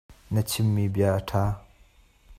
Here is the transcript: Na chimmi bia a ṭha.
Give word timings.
Na 0.33 0.41
chimmi 0.49 0.85
bia 0.93 1.09
a 1.17 1.21
ṭha. 1.29 1.45